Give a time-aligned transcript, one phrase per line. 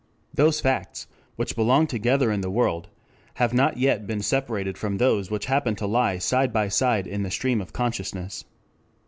[0.33, 1.05] Those facts
[1.35, 2.89] which belong together in the world
[3.35, 7.21] have not yet been separated from those which happen to lie side by side in
[7.21, 8.43] the stream of consciousness.